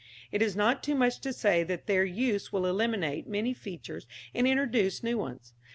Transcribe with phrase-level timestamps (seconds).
[0.31, 4.47] It is not too much to say that their use will eliminate many features and
[4.47, 5.53] introduce new ones.